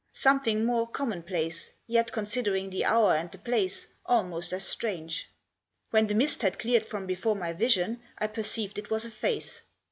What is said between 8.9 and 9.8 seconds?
a face.